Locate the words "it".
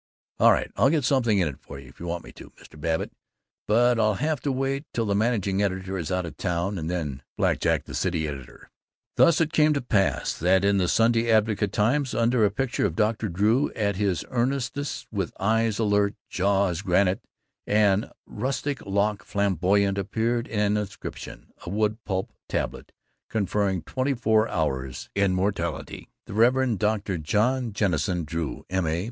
9.39-9.53